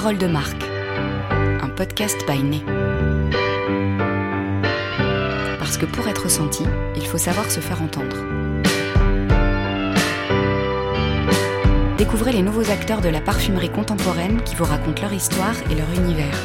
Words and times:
Parole 0.00 0.18
de 0.18 0.28
marque, 0.28 0.62
un 1.60 1.68
podcast 1.70 2.24
by 2.24 2.40
Né. 2.40 2.62
Parce 5.58 5.76
que 5.76 5.86
pour 5.86 6.06
être 6.06 6.30
senti, 6.30 6.62
il 6.94 7.04
faut 7.04 7.18
savoir 7.18 7.50
se 7.50 7.58
faire 7.58 7.82
entendre. 7.82 8.16
Découvrez 11.96 12.30
les 12.30 12.42
nouveaux 12.42 12.70
acteurs 12.70 13.00
de 13.00 13.08
la 13.08 13.20
parfumerie 13.20 13.70
contemporaine 13.70 14.40
qui 14.44 14.54
vous 14.54 14.62
racontent 14.62 15.02
leur 15.02 15.12
histoire 15.12 15.56
et 15.68 15.74
leur 15.74 15.92
univers. 15.92 16.38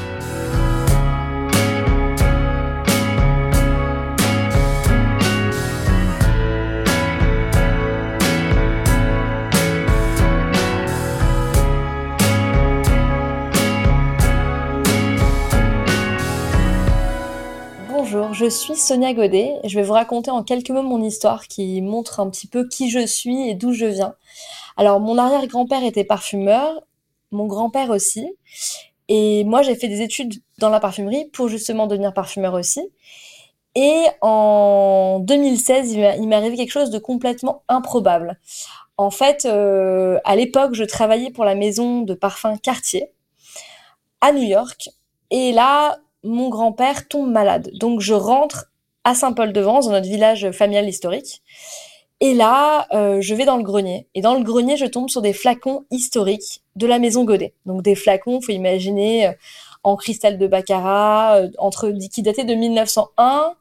Je 18.44 18.50
suis 18.50 18.76
Sonia 18.76 19.14
Godet 19.14 19.58
et 19.64 19.70
je 19.70 19.80
vais 19.80 19.86
vous 19.86 19.94
raconter 19.94 20.30
en 20.30 20.44
quelques 20.44 20.70
mots 20.70 20.82
mon 20.82 21.02
histoire 21.02 21.48
qui 21.48 21.82
montre 21.82 22.20
un 22.20 22.30
petit 22.30 22.48
peu 22.48 22.68
qui 22.68 22.90
je 22.90 23.06
suis 23.06 23.48
et 23.48 23.56
d'où 23.56 23.72
je 23.72 23.86
viens. 23.86 24.16
Alors, 24.76 25.00
mon 25.00 25.18
arrière-grand-père 25.18 25.82
était 25.86 26.04
parfumeur, 26.04 26.84
mon 27.32 27.46
grand-père 27.46 27.90
aussi, 27.90 28.28
et 29.08 29.46
moi 29.46 29.62
j'ai 29.62 29.76
fait 29.76 29.88
des 29.88 30.02
études 30.02 30.42
dans 30.58 30.70
la 30.70 30.82
parfumerie 30.82 31.30
pour 31.32 31.48
justement 31.48 31.88
devenir 31.88 32.14
parfumeur 32.14 32.54
aussi. 32.54 32.82
Et 33.76 34.04
en 34.20 35.20
2016, 35.22 35.94
il 35.94 36.28
m'est 36.28 36.36
arrivé 36.36 36.58
quelque 36.58 36.72
chose 36.72 36.90
de 36.90 37.00
complètement 37.00 37.64
improbable. 37.70 38.40
En 38.98 39.10
fait, 39.10 39.46
euh, 39.46 40.20
à 40.26 40.36
l'époque, 40.36 40.74
je 40.74 40.84
travaillais 40.84 41.32
pour 41.32 41.46
la 41.46 41.56
maison 41.56 42.02
de 42.02 42.14
parfum 42.14 42.58
Cartier 42.58 43.10
à 44.20 44.34
New 44.34 44.44
York. 44.44 44.90
Et 45.32 45.54
là, 45.54 46.00
mon 46.24 46.50
grand-père 46.50 47.08
tombe 47.08 47.32
malade. 47.32 47.72
Donc 47.74 48.00
je 48.00 48.14
rentre 48.14 48.72
à 49.04 49.16
Saint-Paul-de-Vence, 49.16 49.86
dans 49.86 49.92
notre 49.92 50.08
village 50.08 50.52
familial 50.52 50.88
historique. 50.88 51.42
Et 52.22 52.34
là, 52.34 52.88
euh, 52.94 53.20
je 53.20 53.36
vais 53.36 53.44
dans 53.44 53.58
le 53.58 53.64
grenier. 53.64 54.08
Et 54.16 54.22
dans 54.22 54.36
le 54.36 54.44
grenier, 54.44 54.78
je 54.78 54.86
tombe 54.86 55.10
sur 55.10 55.22
des 55.22 55.34
flacons 55.34 55.86
historiques 55.92 56.64
de 56.78 56.88
la 56.88 57.00
maison 57.00 57.26
Godet. 57.26 57.54
Donc 57.66 57.82
des 57.82 57.96
flacons, 57.96 58.40
faut 58.40 58.54
imaginer, 58.54 59.28
euh, 59.28 59.32
en 59.84 59.98
cristal 59.98 60.38
de 60.38 60.48
baccarat, 60.48 61.42
euh, 61.42 61.50
entre 61.58 61.90
qui 62.10 62.22
dataient 62.22 62.46
de 62.46 62.54
1901 62.54 63.56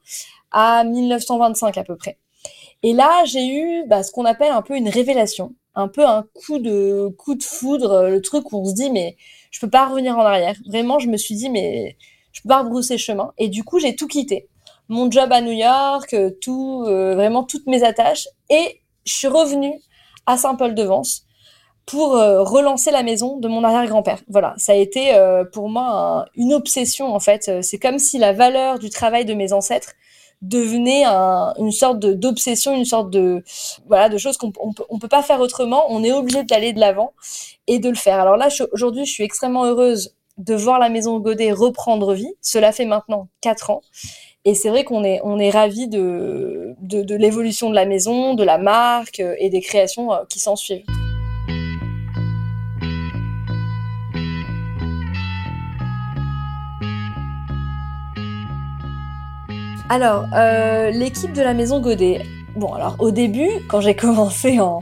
à 0.53 0.85
1925 0.85 1.77
à 1.77 1.83
peu 1.83 1.97
près. 1.97 2.19
Et 2.85 2.93
là, 2.93 3.25
j'ai 3.25 3.47
eu 3.49 3.85
bah, 3.89 4.05
ce 4.05 4.13
qu'on 4.13 4.25
appelle 4.25 4.53
un 4.53 4.63
peu 4.63 4.77
une 4.77 4.89
révélation, 4.89 5.55
un 5.75 5.89
peu 5.89 6.07
un 6.07 6.25
coup 6.33 6.61
de 6.61 7.09
coup 7.19 7.35
de 7.35 7.43
foudre, 7.43 8.09
le 8.09 8.21
truc 8.21 8.53
où 8.53 8.59
on 8.59 8.65
se 8.65 8.75
dit 8.75 8.91
mais 8.91 9.17
je 9.51 9.59
peux 9.61 9.71
pas 9.71 9.89
revenir 9.89 10.17
en 10.17 10.23
arrière. 10.23 10.57
Vraiment, 10.69 11.01
je 11.01 11.09
me 11.09 11.17
suis 11.17 11.35
dit 11.35 11.51
mais 11.51 11.97
je 12.33 12.43
peux 12.43 12.49
pas 12.49 12.63
rebrousser 12.63 12.99
chemin. 12.99 13.33
Et 13.39 13.49
du 13.49 13.65
coup, 13.65 13.79
j'ai 13.79 13.95
tout 13.95 14.09
quitté. 14.09 14.49
Mon 14.89 15.11
job 15.11 15.33
à 15.33 15.41
New 15.41 15.53
York, 15.53 16.13
euh, 16.15 16.31
tout, 16.41 16.85
euh, 16.87 17.15
vraiment 17.15 17.45
toutes 17.45 17.67
mes 17.67 17.85
attaches. 17.85 18.29
Et 18.51 18.81
je 19.05 19.13
suis 19.13 19.29
revenue 19.29 19.75
à 20.27 20.37
Saint-Paul-de-Vence 20.37 21.25
pour 21.87 22.17
euh, 22.17 22.43
relancer 22.43 22.91
la 22.91 23.03
maison 23.03 23.39
de 23.39 23.49
mon 23.49 23.65
arrière-grand-père. 23.65 24.21
Voilà, 24.29 24.55
ça 24.57 24.73
a 24.73 24.77
été 24.77 25.15
pour 25.53 25.69
moi 25.69 26.27
une 26.37 26.53
obsession 26.55 27.15
en 27.15 27.21
fait. 27.21 27.51
C'est 27.63 27.79
comme 27.79 27.99
si 27.99 28.19
la 28.19 28.33
valeur 28.33 28.79
du 28.79 28.91
travail 28.91 29.25
de 29.25 29.35
mes 29.35 29.53
ancêtres 29.53 29.93
devenait 30.43 31.05
une 31.05 31.73
sorte 31.73 31.99
d'obsession, 32.01 32.75
une 32.75 32.85
sorte 32.85 33.11
de 33.11 33.43
voilà 33.87 34.09
de 34.09 34.19
choses 34.19 34.37
qu'on 34.37 34.53
on, 34.61 34.73
on 34.91 34.99
peut 34.99 35.09
pas 35.09 35.23
faire 35.23 35.41
autrement. 35.41 35.85
On 35.89 36.05
est 36.05 36.13
obligé 36.13 36.45
d'aller 36.45 36.73
de 36.73 36.81
l'avant 36.81 37.13
et 37.67 37.79
de 37.79 37.89
le 37.89 37.97
faire. 37.97 38.21
Alors 38.21 38.37
là, 38.37 38.49
aujourd'hui, 38.73 39.05
je 39.05 39.13
suis 39.13 39.25
extrêmement 39.25 39.65
heureuse 39.65 40.15
de 40.39 40.55
voir 40.55 40.79
la 40.79 40.89
maison 40.89 41.19
Godet 41.21 41.53
reprendre 41.53 42.15
vie. 42.15 42.35
Cela 42.41 42.73
fait 42.73 42.85
maintenant 42.85 43.29
quatre 43.41 43.71
ans. 43.71 43.83
Et 44.45 44.55
c'est 44.55 44.71
vrai 44.71 44.83
qu'on 44.83 45.05
est, 45.05 45.21
on 45.23 45.39
ravis 45.51 45.87
de, 45.87 46.75
de, 46.81 47.15
l'évolution 47.15 47.71
de 47.71 47.77
la 47.77 47.87
maison, 47.87 48.35
de 48.35 48.43
la 48.43 48.59
marque 48.59 49.21
euh, 49.21 49.37
et 49.39 49.51
des 49.51 49.61
créations 49.61 50.13
euh, 50.13 50.25
qui 50.29 50.41
s'en 50.41 50.57
suivent. 50.57 50.85
Alors, 59.89 60.25
euh, 60.35 60.91
l'équipe 60.91 61.33
de 61.33 61.43
la 61.43 61.55
maison 61.55 61.81
Godet. 61.81 62.23
Bon, 62.57 62.73
alors 62.73 62.97
au 62.99 63.11
début, 63.11 63.49
quand 63.69 63.81
j'ai 63.81 63.95
commencé 63.97 64.59
en, 64.59 64.81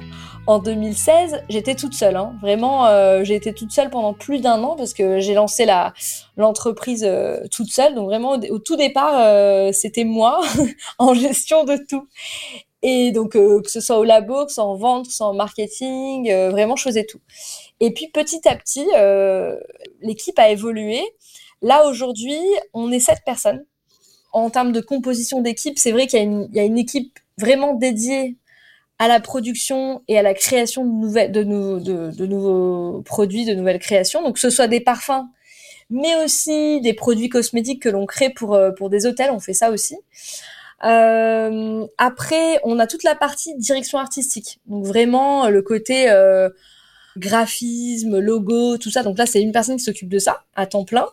en 0.51 0.59
2016, 0.59 1.45
j'étais 1.49 1.77
toute 1.77 1.95
seule. 1.95 2.17
Hein. 2.17 2.35
Vraiment, 2.43 2.87
euh, 2.87 3.23
j'ai 3.23 3.37
été 3.37 3.55
toute 3.55 3.71
seule 3.71 3.89
pendant 3.89 4.15
plus 4.15 4.41
d'un 4.41 4.61
an 4.65 4.75
parce 4.75 4.95
que 4.95 5.21
j'ai 5.21 5.33
lancé 5.33 5.65
la 5.65 5.95
l'entreprise 6.37 7.05
euh, 7.07 7.47
toute 7.53 7.71
seule. 7.71 7.95
Donc 7.95 8.07
vraiment, 8.07 8.33
au, 8.33 8.59
tout 8.59 8.75
départ, 8.75 9.15
euh, 9.17 9.71
c'était 9.71 10.03
moi 10.03 10.41
en 10.99 11.15
gestion 11.15 11.63
de 11.65 11.77
tout. 11.89 12.09
Et 12.83 13.13
donc, 13.13 13.33
que 13.33 13.71
ce 13.71 13.81
soit 13.81 13.99
au 13.99 14.05
labo, 14.05 14.47
que 14.47 14.51
ce 14.51 14.57
soit 14.57 14.65
en 14.65 14.75
vente, 14.75 15.05
que 15.05 15.11
ce 15.13 15.19
soit 15.19 15.29
en 15.29 15.35
marketing, 15.35 16.33
vraiment, 16.51 16.77
je 16.77 16.85
faisais 16.85 17.05
tout. 17.05 17.21
Et 17.79 17.93
puis, 17.93 18.09
petit 18.09 18.41
à 18.49 18.57
petit, 18.57 18.87
l'équipe 20.01 20.39
a 20.39 20.49
évolué. 20.49 21.03
Là, 21.61 21.87
aujourd'hui, 21.87 22.41
on 22.73 22.91
est 22.91 23.01
sept 23.01 23.19
personnes. 23.27 23.67
En 24.33 24.49
termes 24.49 24.73
de 24.73 24.81
composition 24.81 25.43
d'équipe, 25.43 25.79
c'est 25.79 25.93
vrai 25.93 26.07
qu'il 26.07 26.49
y, 26.53 26.59
a 26.59 26.65
une 26.65 26.79
équipe 26.79 27.19
vraiment 27.37 27.75
dédiée 27.75 28.39
à 29.01 29.09
la 29.09 29.19
production 29.19 30.03
et 30.07 30.17
à 30.19 30.23
la 30.23 30.35
création 30.35 30.85
de, 30.85 30.91
nouvelles, 30.91 31.33
de, 31.33 31.43
de, 31.43 32.27
nouveaux 32.27 33.03
produits, 33.03 33.45
de 33.45 33.55
nouvelles 33.55 33.81
créations. 33.81 34.23
Donc, 34.23 34.39
ce 34.39 34.51
soit 34.51 34.69
des 34.69 34.81
parfums, 34.81 35.27
mais 35.89 36.23
aussi 36.23 36.81
des 36.83 36.95
produits 36.95 37.29
cosmétiques 37.29 37.83
que 37.83 37.89
l'on 37.89 38.07
crée 38.07 38.31
pour, 38.31 38.55
euh, 38.55 38.71
pour 38.71 38.91
des 38.91 39.07
hôtels, 39.07 39.31
on 39.33 39.41
fait 39.41 39.55
ça 39.55 39.71
aussi. 39.71 39.97
Euh, 40.85 41.87
après, 41.99 42.61
on 42.63 42.79
a 42.79 42.87
toute 42.87 43.03
la 43.03 43.15
partie 43.15 43.57
direction 43.57 43.99
artistique. 43.99 44.61
Donc, 44.67 44.85
vraiment, 44.85 45.49
le 45.49 45.63
côté 45.63 46.11
euh, 46.11 46.51
graphisme, 47.17 48.19
logo, 48.19 48.77
tout 48.77 48.91
ça. 48.91 49.03
Donc 49.03 49.19
là, 49.19 49.25
c'est 49.25 49.41
une 49.41 49.53
personne 49.53 49.77
qui 49.77 49.85
s'occupe 49.85 50.09
de 50.09 50.19
ça 50.19 50.45
à 50.55 50.67
temps 50.67 50.85
plein. 50.85 51.07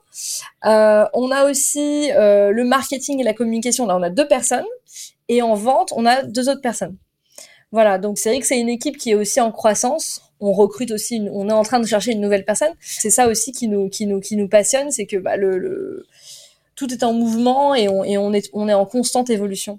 Euh, 0.65 1.05
on 1.13 1.31
a 1.31 1.49
aussi 1.49 2.11
euh, 2.11 2.51
le 2.51 2.63
marketing 2.65 3.19
et 3.19 3.23
la 3.23 3.33
communication. 3.33 3.85
Là, 3.85 3.95
on 3.97 4.03
a 4.03 4.09
deux 4.09 4.27
personnes. 4.27 4.65
Et 5.29 5.41
en 5.41 5.55
vente, 5.55 5.93
on 5.95 6.05
a 6.05 6.23
deux 6.23 6.49
autres 6.49 6.61
personnes. 6.61 6.97
Voilà, 7.73 7.97
donc 7.97 8.17
c'est 8.17 8.29
vrai 8.29 8.39
que 8.39 8.47
c'est 8.47 8.59
une 8.59 8.69
équipe 8.69 8.97
qui 8.97 9.11
est 9.11 9.15
aussi 9.15 9.41
en 9.41 9.51
croissance. 9.51 10.21
On 10.39 10.53
recrute 10.53 10.91
aussi, 10.91 11.21
on 11.33 11.49
est 11.49 11.53
en 11.53 11.63
train 11.63 11.79
de 11.81 11.85
chercher 11.85 12.13
une 12.13 12.21
nouvelle 12.21 12.45
personne. 12.45 12.71
C'est 12.79 13.09
ça 13.09 13.27
aussi 13.27 13.51
qui 13.51 13.67
nous, 13.67 13.89
qui 13.89 14.05
nous, 14.05 14.21
qui 14.21 14.37
nous 14.37 14.47
passionne, 14.47 14.89
c'est 14.89 15.05
que 15.05 15.17
bah, 15.17 15.35
le, 15.35 16.05
tout 16.75 16.93
est 16.93 17.03
en 17.03 17.11
mouvement 17.11 17.75
et 17.75 17.89
on, 17.89 18.05
et 18.05 18.17
on, 18.17 18.31
est, 18.31 18.49
on 18.53 18.69
est 18.69 18.73
en 18.73 18.85
constante 18.85 19.29
évolution. 19.29 19.77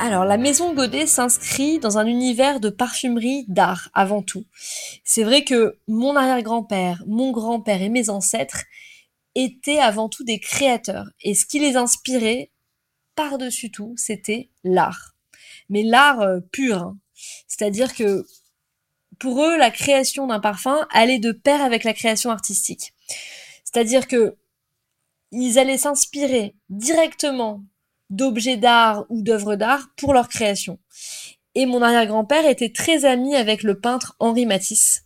Alors, 0.00 0.24
la 0.24 0.36
maison 0.36 0.74
Godet 0.74 1.06
s'inscrit 1.06 1.78
dans 1.78 1.98
un 1.98 2.06
univers 2.06 2.58
de 2.58 2.68
parfumerie 2.68 3.44
d'art 3.46 3.90
avant 3.94 4.22
tout. 4.22 4.44
C'est 5.04 5.22
vrai 5.22 5.44
que 5.44 5.76
mon 5.86 6.16
arrière-grand-père, 6.16 7.04
mon 7.06 7.30
grand-père 7.30 7.80
et 7.80 7.88
mes 7.88 8.10
ancêtres 8.10 8.64
étaient 9.34 9.78
avant 9.78 10.08
tout 10.08 10.24
des 10.24 10.38
créateurs. 10.38 11.06
Et 11.20 11.34
ce 11.34 11.46
qui 11.46 11.58
les 11.58 11.76
inspirait, 11.76 12.50
par-dessus 13.14 13.70
tout, 13.70 13.94
c'était 13.96 14.50
l'art. 14.64 15.14
Mais 15.68 15.82
l'art 15.82 16.20
euh, 16.20 16.40
pur. 16.40 16.78
Hein. 16.78 16.98
C'est-à-dire 17.46 17.94
que 17.94 18.24
pour 19.18 19.44
eux, 19.44 19.56
la 19.56 19.70
création 19.70 20.26
d'un 20.26 20.40
parfum 20.40 20.86
allait 20.90 21.18
de 21.18 21.32
pair 21.32 21.62
avec 21.62 21.84
la 21.84 21.94
création 21.94 22.30
artistique. 22.30 22.92
C'est-à-dire 23.64 24.08
que 24.08 24.36
ils 25.30 25.58
allaient 25.58 25.78
s'inspirer 25.78 26.54
directement 26.68 27.64
d'objets 28.10 28.58
d'art 28.58 29.06
ou 29.08 29.22
d'œuvres 29.22 29.56
d'art 29.56 29.88
pour 29.96 30.12
leur 30.12 30.28
création. 30.28 30.78
Et 31.54 31.66
mon 31.66 31.82
arrière-grand-père 31.82 32.46
était 32.46 32.72
très 32.72 33.04
ami 33.04 33.34
avec 33.34 33.62
le 33.62 33.78
peintre 33.78 34.14
Henri 34.18 34.46
Matisse, 34.46 35.04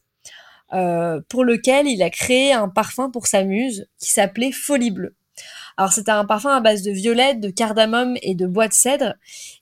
euh, 0.72 1.20
pour 1.28 1.44
lequel 1.44 1.86
il 1.86 2.02
a 2.02 2.10
créé 2.10 2.52
un 2.52 2.68
parfum 2.68 3.10
pour 3.10 3.26
sa 3.26 3.44
muse 3.44 3.88
qui 3.98 4.10
s'appelait 4.10 4.52
Folie 4.52 4.90
Bleue. 4.90 5.14
Alors 5.76 5.92
c'était 5.92 6.10
un 6.10 6.24
parfum 6.24 6.50
à 6.50 6.60
base 6.60 6.82
de 6.82 6.90
violette, 6.90 7.40
de 7.40 7.50
cardamome 7.50 8.16
et 8.22 8.34
de 8.34 8.46
bois 8.46 8.68
de 8.68 8.72
cèdre. 8.72 9.14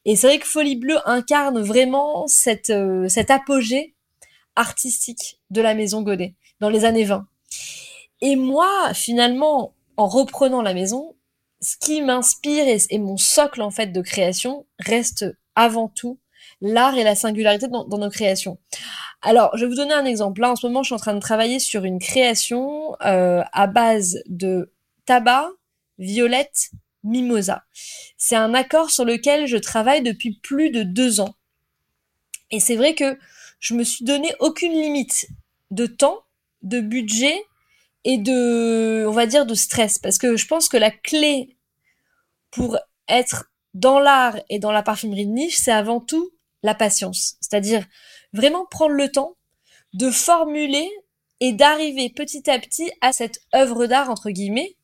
Et 0.04 0.16
c'est 0.16 0.28
vrai 0.28 0.38
que 0.38 0.46
Folie 0.46 0.76
Bleue 0.76 0.98
incarne 1.06 1.60
vraiment 1.60 2.26
cette, 2.28 2.70
euh, 2.70 3.08
cet 3.08 3.30
apogée 3.30 3.94
artistique 4.56 5.40
de 5.50 5.60
la 5.60 5.74
maison 5.74 6.02
Godet 6.02 6.34
dans 6.60 6.70
les 6.70 6.84
années 6.84 7.04
20. 7.04 7.26
Et 8.20 8.36
moi, 8.36 8.94
finalement, 8.94 9.74
en 9.96 10.06
reprenant 10.06 10.62
la 10.62 10.74
maison, 10.74 11.14
ce 11.60 11.76
qui 11.78 12.02
m'inspire 12.02 12.66
et, 12.66 12.98
mon 12.98 13.16
socle 13.16 13.62
en 13.62 13.70
fait 13.70 13.88
de 13.88 14.00
création 14.00 14.66
reste 14.78 15.24
avant 15.54 15.88
tout 15.88 16.18
l'art 16.64 16.96
et 16.96 17.04
la 17.04 17.14
singularité 17.14 17.68
dans, 17.68 17.86
nos 17.86 18.10
créations. 18.10 18.58
Alors, 19.22 19.56
je 19.56 19.64
vais 19.64 19.68
vous 19.68 19.76
donner 19.76 19.94
un 19.94 20.04
exemple. 20.04 20.40
Là, 20.40 20.50
en 20.50 20.56
ce 20.56 20.66
moment, 20.66 20.82
je 20.82 20.88
suis 20.88 20.94
en 20.94 20.98
train 20.98 21.14
de 21.14 21.20
travailler 21.20 21.58
sur 21.58 21.84
une 21.84 21.98
création 21.98 22.96
euh, 23.04 23.42
à 23.52 23.66
base 23.66 24.18
de 24.26 24.72
tabac, 25.04 25.48
violette, 25.98 26.70
Mimosa. 27.04 27.64
C'est 28.16 28.36
un 28.36 28.54
accord 28.54 28.90
sur 28.90 29.04
lequel 29.04 29.46
je 29.46 29.58
travaille 29.58 30.02
depuis 30.02 30.38
plus 30.42 30.70
de 30.70 30.82
deux 30.82 31.20
ans. 31.20 31.34
Et 32.50 32.60
c'est 32.60 32.76
vrai 32.76 32.94
que 32.94 33.18
je 33.60 33.74
me 33.74 33.84
suis 33.84 34.04
donné 34.04 34.34
aucune 34.40 34.72
limite 34.72 35.26
de 35.70 35.86
temps, 35.86 36.20
de 36.62 36.80
budget 36.80 37.44
et 38.04 38.16
de, 38.16 39.04
on 39.06 39.12
va 39.12 39.26
dire, 39.26 39.44
de 39.44 39.54
stress. 39.54 39.98
Parce 39.98 40.16
que 40.16 40.36
je 40.36 40.46
pense 40.46 40.68
que 40.68 40.78
la 40.78 40.90
clé 40.90 41.56
pour 42.50 42.78
être 43.08 43.50
dans 43.74 43.98
l'art 43.98 44.38
et 44.48 44.58
dans 44.58 44.72
la 44.72 44.82
parfumerie 44.82 45.26
de 45.26 45.32
niche, 45.32 45.56
c'est 45.56 45.72
avant 45.72 46.00
tout 46.00 46.30
la 46.64 46.74
patience. 46.74 47.36
C'est-à-dire 47.40 47.84
vraiment 48.32 48.66
prendre 48.66 48.94
le 48.94 49.12
temps 49.12 49.36
de 49.92 50.10
formuler 50.10 50.90
et 51.38 51.52
d'arriver 51.52 52.10
petit 52.10 52.50
à 52.50 52.58
petit 52.58 52.90
à 53.00 53.12
cette 53.12 53.38
œuvre 53.54 53.86
d'art, 53.86 54.10
entre 54.10 54.30
guillemets, 54.30 54.74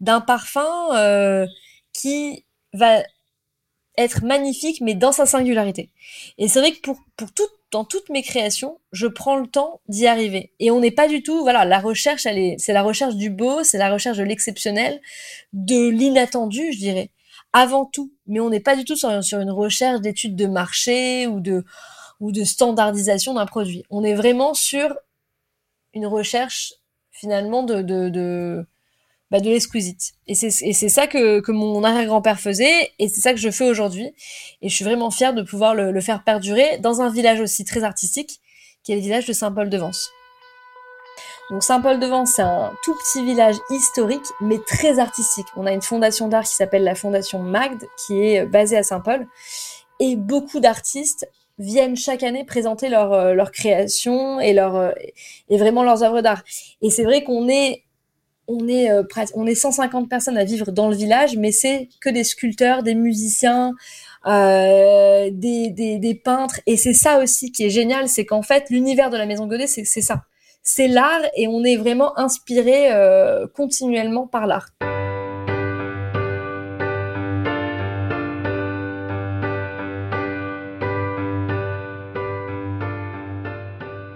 d'un 0.00 0.20
parfum 0.20 0.96
euh, 0.96 1.46
qui 1.92 2.44
va 2.72 3.02
être 3.96 4.24
magnifique, 4.24 4.80
mais 4.80 4.94
dans 4.94 5.12
sa 5.12 5.26
singularité. 5.26 5.90
Et 6.38 6.48
c'est 6.48 6.60
vrai 6.60 6.72
que 6.72 6.80
pour, 6.80 6.98
pour 7.16 7.32
tout, 7.32 7.46
dans 7.70 7.84
toutes 7.84 8.08
mes 8.08 8.22
créations, 8.22 8.78
je 8.92 9.06
prends 9.06 9.36
le 9.36 9.46
temps 9.46 9.80
d'y 9.88 10.06
arriver. 10.06 10.52
Et 10.58 10.70
on 10.70 10.80
n'est 10.80 10.90
pas 10.90 11.08
du 11.08 11.22
tout, 11.22 11.42
voilà, 11.42 11.64
la 11.64 11.78
recherche, 11.78 12.22
c'est 12.22 12.72
la 12.72 12.82
recherche 12.82 13.14
du 13.14 13.30
beau, 13.30 13.62
c'est 13.64 13.78
la 13.78 13.90
recherche 13.90 14.18
de 14.18 14.22
l'exceptionnel, 14.22 15.00
de 15.52 15.88
l'inattendu, 15.88 16.72
je 16.72 16.78
dirais, 16.78 17.10
avant 17.56 17.86
tout. 17.86 18.12
Mais 18.26 18.38
on 18.38 18.50
n'est 18.50 18.60
pas 18.60 18.76
du 18.76 18.84
tout 18.84 18.96
sur, 18.96 19.08
une 19.08 19.50
recherche 19.50 20.02
d'études 20.02 20.36
de 20.36 20.46
marché 20.46 21.26
ou 21.26 21.40
de, 21.40 21.64
standardisation 22.44 23.32
d'un 23.32 23.46
produit. 23.46 23.82
On 23.88 24.04
est 24.04 24.14
vraiment 24.14 24.52
sur 24.52 24.94
une 25.94 26.06
recherche 26.06 26.74
finalement 27.10 27.62
de, 27.62 28.66
bah, 29.30 29.38
l'exquisite. 29.38 30.12
Et 30.26 30.34
c'est 30.34 30.88
ça 30.90 31.06
que, 31.06 31.40
que 31.40 31.50
mon 31.50 31.82
arrière-grand-père 31.82 32.38
faisait, 32.38 32.92
et 32.98 33.08
c'est 33.08 33.22
ça 33.22 33.32
que 33.32 33.40
je 33.40 33.50
fais 33.50 33.68
aujourd'hui. 33.68 34.12
Et 34.60 34.68
je 34.68 34.74
suis 34.74 34.84
vraiment 34.84 35.10
fière 35.10 35.32
de 35.32 35.42
pouvoir 35.42 35.74
le, 35.74 35.92
le, 35.92 36.00
faire 36.02 36.24
perdurer 36.24 36.78
dans 36.78 37.00
un 37.00 37.08
village 37.08 37.40
aussi 37.40 37.64
très 37.64 37.84
artistique, 37.84 38.40
qui 38.84 38.92
est 38.92 38.96
le 38.96 39.00
village 39.00 39.24
de 39.24 39.32
Saint-Paul-de-Vence. 39.32 40.10
Donc 41.50 41.62
Saint-Paul-de-Vence, 41.62 42.32
c'est 42.34 42.42
un 42.42 42.72
tout 42.82 42.94
petit 42.94 43.24
village 43.24 43.56
historique, 43.70 44.26
mais 44.40 44.58
très 44.66 44.98
artistique. 44.98 45.46
On 45.56 45.66
a 45.66 45.72
une 45.72 45.82
fondation 45.82 46.28
d'art 46.28 46.44
qui 46.44 46.54
s'appelle 46.54 46.84
la 46.84 46.94
Fondation 46.94 47.38
Magde, 47.38 47.84
qui 48.06 48.20
est 48.20 48.46
basée 48.46 48.76
à 48.76 48.82
Saint-Paul, 48.82 49.26
et 50.00 50.16
beaucoup 50.16 50.60
d'artistes 50.60 51.28
viennent 51.58 51.96
chaque 51.96 52.22
année 52.22 52.44
présenter 52.44 52.88
leur, 52.88 53.12
euh, 53.12 53.32
leur 53.32 53.50
création 53.50 54.40
et 54.40 54.52
leur 54.52 54.76
euh, 54.76 54.90
et 55.48 55.56
vraiment 55.56 55.84
leurs 55.84 56.02
œuvres 56.02 56.20
d'art. 56.20 56.42
Et 56.82 56.90
c'est 56.90 57.04
vrai 57.04 57.22
qu'on 57.22 57.48
est 57.48 57.84
on 58.48 58.68
est, 58.68 58.90
euh, 58.90 59.02
on 59.34 59.46
est 59.46 59.54
150 59.54 60.08
personnes 60.08 60.36
à 60.36 60.44
vivre 60.44 60.70
dans 60.70 60.88
le 60.88 60.96
village, 60.96 61.36
mais 61.36 61.52
c'est 61.52 61.88
que 62.00 62.10
des 62.10 62.24
sculpteurs, 62.24 62.82
des 62.82 62.94
musiciens, 62.94 63.74
euh, 64.26 65.30
des, 65.32 65.70
des, 65.70 65.98
des, 65.98 66.14
peintres. 66.14 66.60
Et 66.66 66.76
c'est 66.76 66.94
ça 66.94 67.18
aussi 67.18 67.52
qui 67.52 67.64
est 67.64 67.70
génial, 67.70 68.08
c'est 68.08 68.24
qu'en 68.24 68.42
fait, 68.42 68.70
l'univers 68.70 69.10
de 69.10 69.16
la 69.16 69.26
Maison 69.26 69.46
Godet, 69.46 69.66
c'est 69.66 69.84
ça. 69.84 70.22
C'est 70.68 70.88
l'art 70.88 71.22
et 71.36 71.46
on 71.46 71.62
est 71.62 71.76
vraiment 71.76 72.18
inspiré 72.18 72.92
euh, 72.92 73.46
continuellement 73.46 74.26
par 74.26 74.48
l'art. 74.48 74.68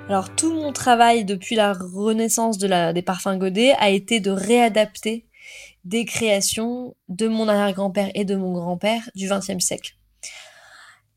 Alors 0.08 0.34
tout 0.34 0.52
mon 0.52 0.72
travail 0.72 1.24
depuis 1.24 1.54
la 1.54 1.72
renaissance 1.72 2.58
des 2.58 3.02
parfums 3.02 3.38
Godet 3.38 3.74
a 3.78 3.90
été 3.90 4.18
de 4.18 4.32
réadapter 4.32 5.28
des 5.84 6.04
créations 6.04 6.96
de 7.08 7.28
mon 7.28 7.46
arrière-grand-père 7.46 8.10
et 8.16 8.24
de 8.24 8.34
mon 8.34 8.52
grand-père 8.54 9.08
du 9.14 9.28
XXe 9.28 9.64
siècle. 9.64 9.94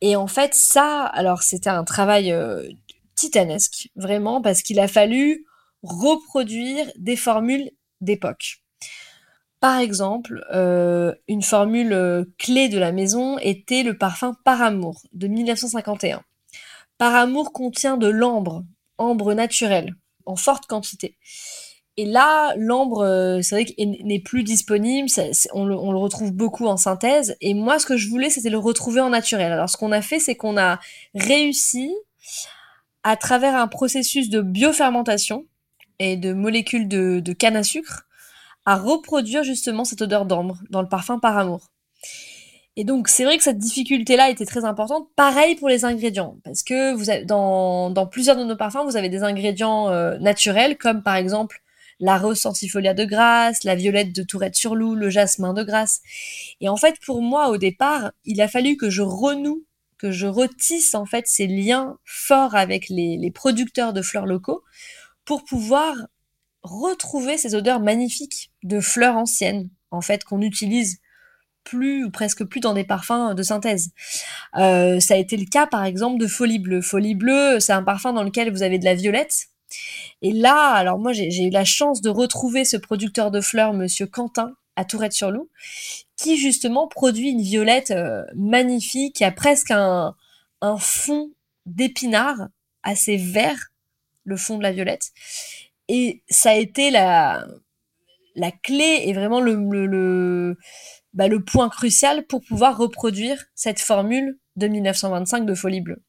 Et 0.06 0.15
en 0.15 0.27
fait, 0.27 0.53
ça, 0.53 1.06
alors 1.06 1.44
c'était 1.44 1.69
un 1.69 1.85
travail 1.85 2.31
euh, 2.31 2.69
titanesque, 3.15 3.89
vraiment, 3.95 4.42
parce 4.42 4.62
qu'il 4.62 4.80
a 4.80 4.88
fallu 4.88 5.45
reproduire 5.81 6.86
des 6.98 7.15
formules 7.15 7.71
d'époque. 8.01 8.63
Par 9.60 9.80
exemple, 9.80 10.45
euh, 10.54 11.13
une 11.27 11.42
formule 11.42 11.94
euh, 11.94 12.25
clé 12.38 12.68
de 12.68 12.77
la 12.77 12.92
maison 12.92 13.38
était 13.39 13.83
le 13.83 13.98
parfum 13.98 14.36
Par 14.44 14.62
Amour 14.62 15.01
de 15.13 15.27
1951. 15.27 16.21
Par 16.98 17.15
Amour 17.15 17.54
contient 17.54 17.95
de 17.95 18.07
l'ambre, 18.07 18.65
ambre 18.98 19.33
naturel 19.33 19.95
en 20.25 20.36
forte 20.36 20.66
quantité. 20.66 21.18
Et 21.95 22.06
là, 22.06 22.54
l'ambre, 22.57 23.06
euh, 23.06 23.42
c'est 23.42 23.56
vrai 23.56 23.66
qu'il 23.66 24.06
n'est 24.06 24.19
plus 24.19 24.44
disponible, 24.44 25.07
on, 25.54 25.66
le, 25.66 25.75
retrouve 25.75 26.31
beaucoup 26.31 26.66
en 26.66 26.75
synthèse. 26.75 27.38
Et 27.39 27.54
moi, 27.54 27.77
ce 27.77 27.86
que 27.86 27.98
je 27.98 28.09
voulais, 28.09 28.31
c'était 28.31 28.50
le 28.50 28.57
retrouver 28.57 29.00
en 29.00 29.12
naturel. 29.12 29.51
Alors, 29.51 29.69
ce 29.69 29.77
qu'on 29.77 29.92
a 29.92 30.01
fait, 30.01 30.19
c'est 30.19 30.36
qu'on 30.36 30.57
a 30.57 30.80
réussi, 31.13 31.94
à 33.04 33.18
travers 33.18 33.56
un 33.56 33.68
processus 33.68 34.30
de 34.30 34.42
biofermentation 34.42 35.46
et 36.00 36.18
de 36.18 36.34
molécules 36.34 36.88
de, 36.88 37.34
canne 37.34 37.56
à 37.56 37.64
sucre, 37.64 38.08
à 38.66 38.78
reproduire 38.78 39.44
justement 39.44 39.86
cette 39.86 40.02
odeur 40.02 40.26
d'ambre 40.26 40.58
dans 40.70 40.82
le 40.82 40.88
parfum 40.88 41.20
par 41.20 41.38
amour. 41.38 41.70
Et 42.76 42.86
donc 42.86 43.08
c'est 43.08 43.24
vrai 43.24 43.38
que 43.38 43.44
cette 43.44 43.60
difficulté-là 43.60 44.30
était 44.30 44.46
très 44.46 44.66
importante. 44.66 45.08
Pareil 45.16 45.56
pour 45.56 45.70
les 45.70 45.86
ingrédients, 45.86 46.38
parce 46.44 46.64
que 46.64 46.94
vous 46.94 47.10
avez, 47.10 47.24
dans, 47.24 47.92
dans 47.92 48.08
plusieurs 48.08 48.36
de 48.36 48.44
nos 48.44 48.56
parfums, 48.56 48.86
vous 48.86 48.98
avez 48.98 49.10
des 49.10 49.22
ingrédients 49.22 49.90
euh, 49.90 50.18
naturels, 50.18 50.78
comme 50.78 51.04
par 51.04 51.16
exemple 51.16 51.62
la 52.00 52.18
rose 52.18 52.40
sensifolia 52.40 52.94
de 52.94 53.06
Grasse, 53.06 53.64
la 53.64 53.76
violette 53.76 54.14
de 54.14 54.24
Tourette-sur-Loup, 54.24 54.96
le 54.96 55.10
jasmin 55.10 55.54
de 55.54 55.64
Grasse. 55.64 56.02
Et 56.60 56.68
en 56.68 56.76
fait, 56.76 56.96
pour 57.06 57.22
moi, 57.22 57.50
au 57.50 57.58
départ, 57.58 58.12
il 58.26 58.42
a 58.42 58.48
fallu 58.48 58.76
que 58.76 58.90
je 58.90 59.02
renoue, 59.02 59.64
je 60.12 60.28
retisse 60.28 60.96
en 60.96 61.06
fait 61.06 61.28
ces 61.28 61.48
liens 61.48 61.98
forts 62.06 62.56
avec 62.56 62.90
les, 62.90 63.18
les 63.18 63.32
producteurs 63.32 63.94
de 63.94 64.02
fleurs 64.02 64.26
locaux 64.26 64.64
pour 65.26 65.44
pouvoir 65.46 65.96
retrouver 66.64 67.38
ces 67.38 67.56
odeurs 67.56 67.80
magnifiques 67.80 68.52
de 68.64 68.80
fleurs 68.80 69.16
anciennes, 69.16 69.70
en 69.92 70.02
fait, 70.02 70.24
qu'on 70.24 70.42
utilise 70.42 71.00
plus 71.64 72.06
ou 72.06 72.12
presque 72.12 72.44
plus 72.44 72.60
dans 72.60 72.74
des 72.74 72.84
parfums 72.84 73.34
de 73.36 73.44
synthèse. 73.44 73.92
Euh, 74.58 75.00
ça 75.00 75.14
a 75.14 75.18
été 75.18 75.38
le 75.38 75.46
cas 75.46 75.66
par 75.66 75.86
exemple 75.86 76.20
de 76.20 76.28
Folie 76.28 76.60
Bleue. 76.60 76.82
Folie 76.82 77.16
Bleue, 77.16 77.60
c'est 77.60 77.74
un 77.74 77.84
parfum 77.84 78.14
dans 78.14 78.24
lequel 78.24 78.52
vous 78.52 78.64
avez 78.64 78.80
de 78.80 78.86
la 78.86 78.96
violette. 78.96 79.48
Et 80.22 80.34
là, 80.34 80.72
alors 80.72 81.00
moi 81.00 81.14
j'ai 81.14 81.46
eu 81.46 81.50
la 81.50 81.66
chance 81.66 82.02
de 82.02 82.10
retrouver 82.10 82.66
ce 82.66 82.78
producteur 82.78 83.32
de 83.32 83.42
fleurs, 83.42 83.74
Monsieur 83.74 84.08
Quentin, 84.08 84.54
à 84.75 84.86
Tourette-sur-Loup, 84.86 85.50
qui 86.18 86.38
justement 86.38 86.88
produit 86.88 87.30
une 87.30 87.42
violette 87.42 87.92
euh, 87.92 88.24
magnifique, 88.36 89.16
qui 89.16 89.24
a 89.24 89.31
presque 89.31 89.71
un, 89.71 90.16
un 90.62 90.78
fond 90.78 91.31
d'épinard 91.66 92.47
assez 92.83 93.18
vert, 93.18 93.71
le 94.24 94.38
fond 94.38 94.57
de 94.57 94.64
la 94.64 94.71
violette. 94.71 95.12
Et 95.88 96.24
ça 96.30 96.52
a 96.52 96.56
été 96.56 96.92
la, 96.92 97.45
la 98.36 98.52
clé 98.52 99.04
et 99.06 99.14
vraiment 99.14 99.42
le, 99.42 99.56
le 99.86 100.57
bah, 101.14 101.28
le 101.28 101.44
point 101.44 101.69
crucial 101.69 102.26
pour 102.26 102.42
pouvoir 102.42 102.78
reproduire 102.78 103.44
cette 103.54 103.80
formule 103.80 104.40
de 104.56 104.68
1925 104.68 105.45
de 105.45 105.54
Folie 105.54 105.81
Bleue. 105.81 106.02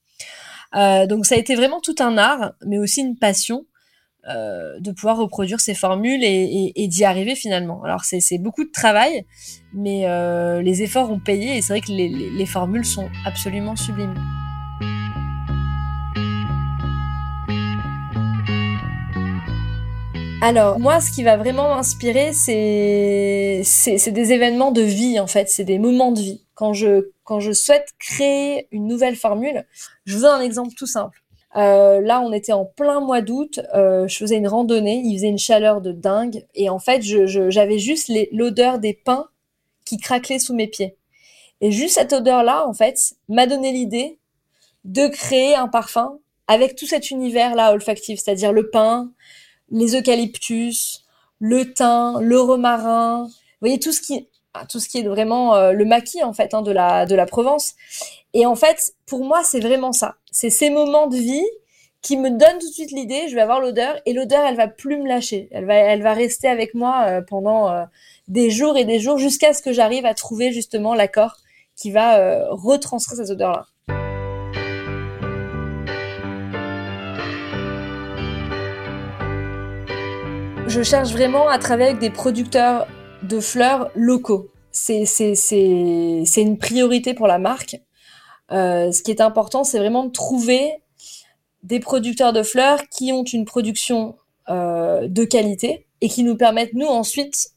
Euh, 0.75 1.07
donc 1.07 1.27
ça 1.27 1.35
a 1.35 1.39
été 1.39 1.55
vraiment 1.55 1.81
tout 1.81 1.97
un 1.99 2.17
art, 2.17 2.55
mais 2.67 2.79
aussi 2.79 3.01
une 3.01 3.19
passion 3.19 3.67
euh, 4.29 4.79
de 4.81 4.91
pouvoir 4.93 5.17
reproduire 5.19 5.61
ces 5.61 5.75
formules 5.75 6.25
et, 6.25 6.27
et, 6.27 6.83
et 6.83 6.89
d'y 6.89 7.05
arriver 7.05 7.35
finalement. 7.35 7.83
Alors 7.85 8.05
c'est 8.05 8.39
beaucoup 8.39 8.65
de 8.65 8.71
travail, 8.73 9.25
mais 9.73 10.07
euh, 10.07 10.63
les 10.63 10.83
efforts 10.83 11.11
ont 11.11 11.21
payé 11.21 11.57
et 11.57 11.63
c'est 11.63 11.73
vrai 11.75 11.81
que 11.81 11.93
les, 11.93 12.09
les, 12.09 12.31
les 12.31 12.47
formules 12.47 12.85
sont 12.85 13.09
absolument 13.27 13.77
sublimes. 13.77 14.15
Alors, 20.47 20.79
moi, 20.79 21.01
ce 21.01 21.11
qui 21.11 21.23
va 21.23 21.39
vraiment 21.39 21.75
m'inspirer, 21.75 22.35
c'est, 22.35 23.63
des 23.63 24.33
événements 24.33 24.73
de 24.73 24.83
vie, 24.83 25.19
en 25.19 25.27
fait. 25.27 25.49
C'est 25.49 25.65
des 25.65 25.79
moments 25.79 26.13
de 26.13 26.21
vie. 26.21 26.45
Quand 26.55 26.75
je, 26.75 27.13
quand 27.23 27.41
je 27.41 27.53
souhaite 27.53 27.89
créer 27.99 28.69
une 28.71 28.87
nouvelle 28.87 29.17
formule, 29.17 29.65
je 30.05 30.15
vous 30.15 30.21
donne 30.21 30.43
un 30.43 30.45
exemple 30.45 30.75
tout 30.77 30.87
simple. 30.87 31.24
Euh, 31.57 32.01
là, 32.01 32.21
on 32.21 32.33
était 32.33 32.53
en 32.53 32.65
plein 32.65 33.01
mois 33.01 33.21
d'août. 33.21 33.61
Euh, 33.75 34.09
je 34.09 34.17
faisais 34.17 34.37
une 34.37 34.49
randonnée. 34.49 35.03
Il 35.05 35.17
faisait 35.17 35.29
une 35.29 35.39
chaleur 35.39 35.81
de 35.81 35.93
dingue. 35.93 36.45
Et 36.55 36.69
en 36.69 36.79
fait, 36.79 37.03
j'avais 37.03 37.79
juste 37.79 38.11
l'odeur 38.33 38.79
des 38.79 38.95
pins 38.95 39.29
qui 39.85 39.99
craquelaient 39.99 40.39
sous 40.39 40.55
mes 40.55 40.67
pieds. 40.67 40.97
Et 41.61 41.71
juste 41.71 41.95
cette 41.95 42.13
odeur-là, 42.13 42.67
en 42.67 42.75
fait, 42.75 43.15
m'a 43.29 43.47
donné 43.47 43.73
l'idée 43.73 44.19
de 44.85 45.07
créer 45.09 45.55
un 45.55 45.69
parfum 45.69 46.19
avec 46.47 46.77
tout 46.77 46.87
cet 46.87 47.11
univers-là 47.11 47.73
olfactif, 47.73 48.21
c'est-à-dire 48.21 48.53
le 48.53 48.69
pin, 48.69 49.11
les 49.71 49.97
eucalyptus, 49.97 51.05
le 51.39 51.73
thym, 51.73 52.21
le 52.21 52.41
romarin, 52.41 53.25
vous 53.25 53.69
voyez 53.69 53.79
tout 53.79 53.93
ce 53.93 54.01
qui 54.03 54.29
tout 54.69 54.81
ce 54.81 54.89
qui 54.89 54.99
est 54.99 55.03
vraiment 55.03 55.55
euh, 55.55 55.73
le 55.73 55.85
maquis 55.85 56.23
en 56.23 56.33
fait 56.33 56.55
hein, 56.55 56.63
de 56.63 56.71
la 56.71 57.07
de 57.07 57.15
la 57.15 57.27
Provence. 57.27 57.75
Et 58.33 58.47
en 58.47 58.55
fait, 58.55 58.95
pour 59.07 59.25
moi, 59.25 59.43
c'est 59.45 59.61
vraiment 59.61 59.93
ça. 59.93 60.17
C'est 60.31 60.51
ces 60.51 60.71
moments 60.71 61.07
de 61.07 61.17
vie 61.17 61.47
qui 62.03 62.17
me 62.17 62.31
donnent 62.31 62.59
tout 62.61 62.69
de 62.69 62.75
suite 62.75 62.91
l'idée. 62.91 63.29
Je 63.29 63.35
vais 63.35 63.41
avoir 63.41 63.61
l'odeur 63.61 63.97
et 64.07 64.13
l'odeur, 64.13 64.45
elle 64.45 64.57
va 64.57 64.69
plus 64.69 64.99
me 64.99 65.09
lâcher. 65.09 65.49
Elle 65.53 65.65
va 65.67 65.75
elle 65.75 66.03
va 66.03 66.13
rester 66.13 66.49
avec 66.49 66.75
moi 66.75 67.05
euh, 67.07 67.21
pendant 67.23 67.71
euh, 67.71 67.85
des 68.29 68.51
jours 68.51 68.77
et 68.77 68.85
des 68.85 68.99
jours 68.99 69.19
jusqu'à 69.19 69.53
ce 69.53 69.63
que 69.63 69.73
j'arrive 69.73 70.07
à 70.07 70.15
trouver 70.15 70.53
justement 70.53 70.95
l'accord 70.95 71.37
qui 71.77 71.91
va 71.91 72.47
retranscrire 72.51 73.17
cette 73.17 73.31
odeur-là. 73.31 73.67
Je 80.67 80.83
cherche 80.83 81.13
vraiment 81.13 81.47
à 81.49 81.59
travailler 81.59 81.91
avec 81.91 82.01
des 82.01 82.11
producteurs 82.11 82.87
de 83.25 83.41
fleurs 83.41 83.91
locaux. 83.95 84.51
C'est 84.71 85.05
une 86.37 86.59
priorité 86.59 87.15
pour 87.15 87.27
la 87.27 87.39
marque. 87.39 87.77
Euh, 88.53 88.93
ce 88.93 89.03
qui 89.03 89.11
est 89.11 89.21
important, 89.21 89.65
c'est 89.65 89.79
vraiment 89.79 90.05
de 90.05 90.11
trouver 90.11 90.83
des 91.63 91.81
producteurs 91.81 92.33
de 92.33 92.43
fleurs 92.43 92.89
qui 92.89 93.13
ont 93.13 93.25
une 93.25 93.45
production 93.45 94.17
euh, 94.51 95.09
de 95.09 95.25
qualité 95.25 95.87
et 96.01 96.09
qui 96.09 96.23
nous 96.23 96.37
permettent, 96.37 96.75
nous, 96.75 96.87
ensuite, 96.87 97.51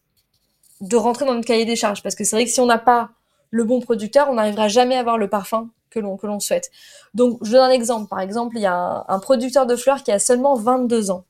de 0.80 0.96
rentrer 0.96 1.26
dans 1.26 1.34
notre 1.34 1.48
cahier 1.48 1.66
des 1.66 1.76
charges. 1.76 2.02
Parce 2.02 2.16
que 2.16 2.24
c'est 2.24 2.36
vrai 2.36 2.46
que 2.46 2.52
si 2.52 2.62
on 2.62 2.66
n'a 2.66 2.78
pas 2.78 3.10
le 3.50 3.64
bon 3.64 3.82
producteur, 3.82 4.30
on 4.30 4.36
n'arrivera 4.36 4.68
jamais 4.68 4.96
à 4.96 5.00
avoir 5.00 5.18
le 5.18 5.30
parfum 5.30 5.70
que 5.90 6.00
l'on 6.00 6.40
souhaite. 6.40 6.70
Donc, 7.16 7.40
je 7.42 7.52
donne 7.52 7.64
un 7.64 7.72
exemple. 7.72 8.08
Par 8.08 8.20
exemple, 8.20 8.58
il 8.58 8.62
y 8.62 8.68
a 8.68 8.76
un, 8.76 9.06
un, 9.08 9.20
producteur 9.20 9.66
de 9.66 9.76
fleurs 9.76 10.04
qui 10.04 10.12
a 10.12 10.20
seulement 10.20 10.56
22 10.56 11.10
ans, 11.10 11.26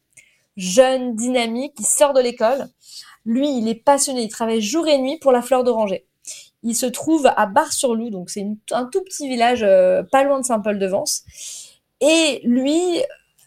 jeune, 0.57 1.15
dynamique, 1.15 1.75
qui 1.75 1.83
sort 1.83 2.13
de 2.13 2.19
l'école. 2.19 2.67
Lui, 3.25 3.57
il 3.57 3.67
est 3.67 3.75
passionné, 3.75 4.23
il 4.23 4.29
travaille 4.29 4.61
jour 4.61 4.87
et 4.87 4.97
nuit 4.97 5.17
pour 5.19 5.31
la 5.31 5.41
fleur 5.41 5.63
d'oranger. 5.63 6.05
Il 6.63 6.75
se 6.75 6.85
trouve 6.85 7.31
à 7.35 7.45
Bar-sur-Loup, 7.45 8.09
donc 8.09 8.29
c'est 8.29 8.45
un 8.71 8.85
tout 8.85 9.03
petit 9.03 9.29
village 9.29 9.63
euh, 9.63 10.03
pas 10.03 10.23
loin 10.23 10.39
de 10.39 10.45
Saint-Paul-de-Vence. 10.45 11.23
Et 12.01 12.41
lui, 12.43 13.01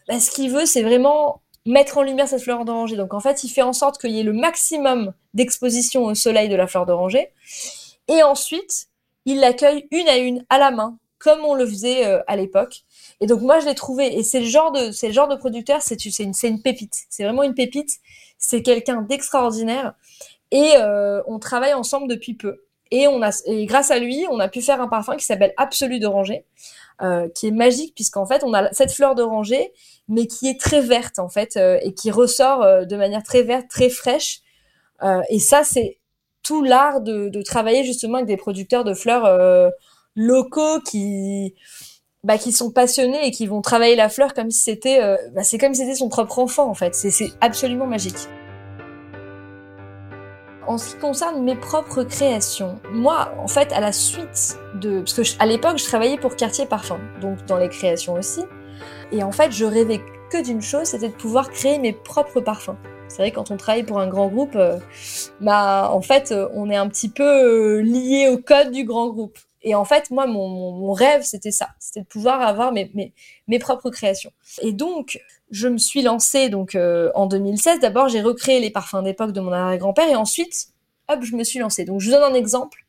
bah, 0.07 0.19
ce 0.19 0.31
qu'il 0.31 0.49
veut, 0.49 0.65
c'est 0.65 0.83
vraiment 0.83 1.41
mettre 1.65 1.97
en 1.97 2.03
lumière 2.03 2.27
cette 2.27 2.41
fleur 2.41 2.65
d'oranger. 2.65 2.95
Donc 2.95 3.13
en 3.13 3.19
fait, 3.19 3.43
il 3.43 3.49
fait 3.49 3.61
en 3.61 3.73
sorte 3.73 3.99
qu'il 3.99 4.11
y 4.11 4.19
ait 4.19 4.23
le 4.23 4.33
maximum 4.33 5.13
d'exposition 5.33 6.05
au 6.05 6.15
soleil 6.15 6.49
de 6.49 6.55
la 6.55 6.67
fleur 6.67 6.85
d'oranger. 6.85 7.29
Et 8.07 8.23
ensuite, 8.23 8.87
il 9.25 9.39
l'accueille 9.39 9.87
une 9.91 10.07
à 10.07 10.17
une, 10.17 10.45
à 10.49 10.57
la 10.57 10.71
main, 10.71 10.97
comme 11.19 11.45
on 11.45 11.53
le 11.53 11.65
faisait 11.65 12.05
euh, 12.05 12.21
à 12.27 12.35
l'époque. 12.35 12.83
Et 13.21 13.27
donc 13.27 13.41
moi, 13.41 13.59
je 13.59 13.67
l'ai 13.67 13.75
trouvé. 13.75 14.17
Et 14.17 14.23
c'est 14.23 14.39
le 14.39 14.47
genre 14.47 14.71
de, 14.71 14.91
c'est 14.91 15.07
le 15.07 15.13
genre 15.13 15.27
de 15.27 15.35
producteur, 15.35 15.81
c'est 15.81 16.03
une, 16.05 16.33
c'est 16.33 16.49
une 16.49 16.61
pépite. 16.61 16.95
C'est 17.09 17.23
vraiment 17.23 17.43
une 17.43 17.53
pépite. 17.53 17.99
C'est 18.39 18.63
quelqu'un 18.63 19.03
d'extraordinaire. 19.03 19.93
Et 20.49 20.71
euh, 20.75 21.21
on 21.27 21.37
travaille 21.37 21.73
ensemble 21.73 22.09
depuis 22.09 22.33
peu. 22.33 22.63
Et 22.89 23.07
on 23.07 23.21
a, 23.21 23.31
et 23.45 23.65
grâce 23.67 23.91
à 23.91 23.99
lui, 23.99 24.25
on 24.29 24.39
a 24.39 24.49
pu 24.49 24.61
faire 24.61 24.81
un 24.81 24.87
parfum 24.87 25.15
qui 25.15 25.23
s'appelle 25.23 25.53
Absolu 25.55 25.99
d'oranger, 25.99 26.45
euh, 27.01 27.29
qui 27.29 27.47
est 27.47 27.51
magique 27.51 27.95
puisqu'en 27.95 28.25
fait, 28.25 28.43
on 28.43 28.53
a 28.53 28.73
cette 28.73 28.91
fleur 28.91 29.15
d'oranger, 29.15 29.71
mais 30.09 30.27
qui 30.27 30.49
est 30.49 30.59
très 30.59 30.81
verte 30.81 31.19
en 31.19 31.29
fait 31.29 31.55
euh, 31.55 31.77
et 31.83 31.93
qui 31.93 32.11
ressort 32.11 32.85
de 32.85 32.95
manière 32.97 33.23
très 33.23 33.43
verte, 33.43 33.67
très 33.69 33.89
fraîche. 33.89 34.41
Et 35.29 35.39
ça, 35.39 35.63
c'est 35.63 35.97
tout 36.43 36.63
l'art 36.63 37.01
de, 37.01 37.29
de, 37.29 37.41
travailler 37.41 37.83
justement 37.83 38.15
avec 38.15 38.27
des 38.27 38.37
producteurs 38.37 38.83
de 38.83 38.93
fleurs 38.93 39.71
locaux 40.15 40.79
qui 40.81 41.55
bah, 42.23 42.37
qui 42.37 42.51
sont 42.51 42.71
passionnés 42.71 43.27
et 43.27 43.31
qui 43.31 43.47
vont 43.47 43.61
travailler 43.61 43.95
la 43.95 44.09
fleur 44.09 44.33
comme 44.33 44.51
si 44.51 44.61
c'était 44.61 45.01
bah, 45.33 45.43
c'est 45.43 45.57
comme 45.57 45.73
si 45.73 45.81
c'était 45.81 45.95
son 45.95 46.09
propre 46.09 46.39
enfant 46.39 46.69
en 46.69 46.73
fait. 46.73 46.95
C'est 46.95 47.31
absolument 47.41 47.87
magique. 47.87 48.27
En 50.67 50.77
ce 50.77 50.93
qui 50.93 51.01
concerne 51.01 51.43
mes 51.43 51.55
propres 51.55 52.03
créations, 52.03 52.79
moi, 52.91 53.33
en 53.39 53.47
fait, 53.47 53.73
à 53.73 53.81
la 53.81 53.91
suite 53.91 54.57
de... 54.75 54.99
Parce 54.99 55.13
que 55.13 55.21
à 55.39 55.45
l'époque, 55.47 55.79
je 55.79 55.85
travaillais 55.85 56.17
pour 56.17 56.35
Cartier 56.35 56.65
Parfum, 56.65 56.99
donc 57.19 57.43
dans 57.45 57.57
les 57.57 57.67
créations 57.67 58.13
aussi. 58.13 58.41
Et 59.11 59.23
en 59.23 59.31
fait, 59.31 59.51
je 59.51 59.65
rêvais 59.65 60.01
que 60.31 60.41
d'une 60.41 60.61
chose, 60.61 60.85
c'était 60.85 61.09
de 61.09 61.13
pouvoir 61.13 61.49
créer 61.49 61.79
mes 61.79 61.93
propres 61.93 62.41
parfums. 62.41 62.77
C'est 63.07 63.17
vrai, 63.17 63.31
quand 63.31 63.51
on 63.51 63.57
travaille 63.57 63.83
pour 63.83 63.99
un 63.99 64.07
grand 64.07 64.27
groupe, 64.27 64.55
euh, 64.55 64.77
bah, 65.41 65.89
en 65.91 66.01
fait, 66.01 66.33
on 66.53 66.69
est 66.69 66.77
un 66.77 66.87
petit 66.87 67.09
peu 67.09 67.23
euh, 67.23 67.81
lié 67.81 68.29
au 68.29 68.37
code 68.37 68.71
du 68.71 68.85
grand 68.85 69.09
groupe. 69.09 69.37
Et 69.63 69.75
en 69.75 69.85
fait, 69.85 70.09
moi, 70.09 70.25
mon, 70.25 70.47
mon 70.47 70.91
rêve, 70.91 71.23
c'était 71.23 71.51
ça. 71.51 71.69
C'était 71.79 72.01
de 72.01 72.05
pouvoir 72.05 72.41
avoir 72.41 72.71
mes, 72.71 72.89
mes, 72.93 73.13
mes, 73.47 73.59
propres 73.59 73.89
créations. 73.89 74.31
Et 74.61 74.71
donc, 74.71 75.19
je 75.51 75.67
me 75.67 75.77
suis 75.77 76.01
lancée 76.01 76.49
donc 76.49 76.75
euh, 76.75 77.11
en 77.13 77.27
2016. 77.27 77.79
D'abord, 77.79 78.09
j'ai 78.09 78.21
recréé 78.21 78.59
les 78.59 78.71
parfums 78.71 79.03
d'époque 79.03 79.33
de 79.33 79.41
mon 79.41 79.51
arrière-grand-père. 79.51 80.09
Et 80.09 80.15
ensuite, 80.15 80.69
hop, 81.09 81.19
je 81.21 81.35
me 81.35 81.43
suis 81.43 81.59
lancée. 81.59 81.85
Donc, 81.85 81.99
je 81.99 82.07
vous 82.09 82.15
donne 82.15 82.31
un 82.31 82.35
exemple. 82.35 82.85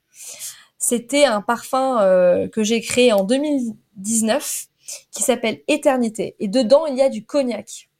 C'était 0.78 1.24
un 1.24 1.42
parfum 1.42 2.00
euh, 2.00 2.48
que 2.48 2.64
j'ai 2.64 2.80
créé 2.80 3.12
en 3.12 3.24
2019 3.24 4.66
qui 5.10 5.22
s'appelle 5.22 5.60
Éternité. 5.68 6.36
Et 6.40 6.48
dedans, 6.48 6.86
il 6.86 6.96
y 6.96 7.02
a 7.02 7.08
du 7.08 7.24
cognac. 7.24 7.90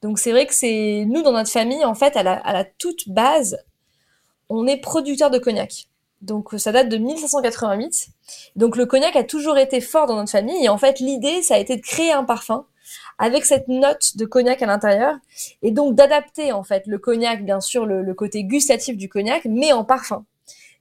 Donc, 0.00 0.18
c'est 0.18 0.30
vrai 0.30 0.46
que 0.46 0.54
c'est 0.54 1.04
nous, 1.06 1.22
dans 1.22 1.32
notre 1.32 1.50
famille, 1.50 1.84
en 1.84 1.94
fait, 1.94 2.16
à 2.16 2.22
la, 2.22 2.34
à 2.34 2.52
la 2.52 2.64
toute 2.64 3.08
base, 3.08 3.58
on 4.48 4.66
est 4.66 4.78
producteur 4.78 5.30
de 5.30 5.38
cognac. 5.38 5.87
Donc 6.20 6.48
ça 6.56 6.72
date 6.72 6.88
de 6.88 6.96
1588. 6.96 8.08
Donc 8.56 8.76
le 8.76 8.86
cognac 8.86 9.14
a 9.14 9.22
toujours 9.22 9.56
été 9.56 9.80
fort 9.80 10.06
dans 10.06 10.16
notre 10.16 10.30
famille 10.30 10.64
et 10.64 10.68
en 10.68 10.78
fait 10.78 10.98
l'idée 11.00 11.42
ça 11.42 11.54
a 11.54 11.58
été 11.58 11.76
de 11.76 11.82
créer 11.82 12.12
un 12.12 12.24
parfum 12.24 12.66
avec 13.18 13.44
cette 13.44 13.68
note 13.68 14.16
de 14.16 14.24
cognac 14.24 14.62
à 14.62 14.66
l'intérieur 14.66 15.16
et 15.62 15.70
donc 15.70 15.94
d'adapter 15.94 16.52
en 16.52 16.64
fait 16.64 16.86
le 16.86 16.98
cognac 16.98 17.44
bien 17.44 17.60
sûr 17.60 17.86
le, 17.86 18.14
côté 18.14 18.44
gustatif 18.44 18.96
du 18.96 19.08
cognac 19.08 19.44
mais 19.44 19.72
en 19.72 19.84
parfum. 19.84 20.24